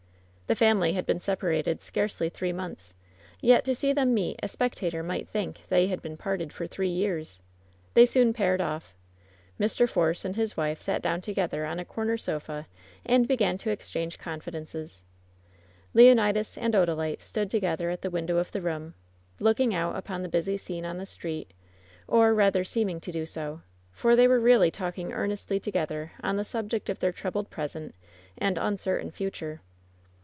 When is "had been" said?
0.91-1.21, 5.87-6.17